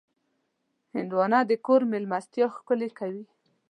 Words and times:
هندوانه 0.95 1.39
د 1.49 1.51
کور 1.65 1.81
مېلمستیا 1.91 2.45
ښکلې 2.55 2.89
کوي. 2.99 3.23